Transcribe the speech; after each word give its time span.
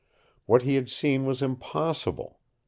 What 0.47 0.63
he 0.63 0.73
had 0.73 0.89
seen 0.89 1.25
was 1.27 1.43
impossible. 1.43 2.39